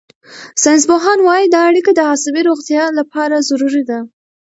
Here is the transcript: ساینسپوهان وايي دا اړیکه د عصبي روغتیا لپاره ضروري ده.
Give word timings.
ساینسپوهان 0.61 1.19
وايي 1.23 1.47
دا 1.53 1.61
اړیکه 1.69 1.91
د 1.95 1.99
عصبي 2.11 2.41
روغتیا 2.49 2.83
لپاره 2.99 3.35
ضروري 3.49 3.83
ده. 3.89 3.99